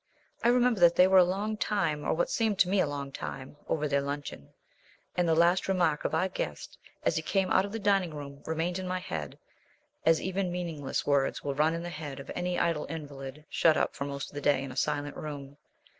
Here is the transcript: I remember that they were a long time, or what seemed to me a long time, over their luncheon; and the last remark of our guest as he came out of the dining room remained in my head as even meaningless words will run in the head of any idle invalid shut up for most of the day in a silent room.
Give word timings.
I 0.43 0.47
remember 0.47 0.79
that 0.79 0.95
they 0.95 1.05
were 1.05 1.19
a 1.19 1.23
long 1.23 1.57
time, 1.57 2.03
or 2.03 2.15
what 2.15 2.31
seemed 2.31 2.57
to 2.57 2.67
me 2.67 2.79
a 2.79 2.87
long 2.87 3.11
time, 3.11 3.55
over 3.67 3.87
their 3.87 4.01
luncheon; 4.01 4.51
and 5.15 5.29
the 5.29 5.35
last 5.35 5.67
remark 5.67 6.05
of 6.05 6.15
our 6.15 6.27
guest 6.27 6.79
as 7.03 7.17
he 7.17 7.21
came 7.21 7.51
out 7.51 7.65
of 7.65 7.71
the 7.71 7.77
dining 7.77 8.11
room 8.15 8.41
remained 8.47 8.79
in 8.79 8.87
my 8.87 8.97
head 8.97 9.37
as 10.03 10.19
even 10.19 10.51
meaningless 10.51 11.05
words 11.05 11.43
will 11.43 11.53
run 11.53 11.75
in 11.75 11.83
the 11.83 11.89
head 11.91 12.19
of 12.19 12.31
any 12.33 12.57
idle 12.57 12.85
invalid 12.85 13.45
shut 13.47 13.77
up 13.77 13.93
for 13.95 14.05
most 14.05 14.31
of 14.31 14.33
the 14.33 14.41
day 14.41 14.63
in 14.63 14.71
a 14.71 14.75
silent 14.75 15.15
room. 15.15 15.57